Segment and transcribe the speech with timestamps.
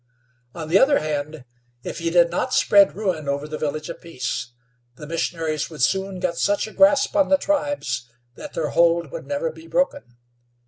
[0.55, 1.45] On the other hand,
[1.83, 4.51] if he did not spread ruin over the Village of Peace,
[4.95, 9.27] the missionaries would soon get such a grasp on the tribes that their hold would
[9.27, 10.17] never be broken.